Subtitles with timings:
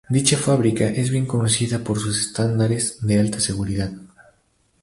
[0.09, 3.91] Dicha fábrica es bien conocida por sus estándares de alta seguridad.